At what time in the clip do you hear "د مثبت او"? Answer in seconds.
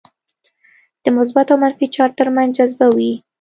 1.03-1.57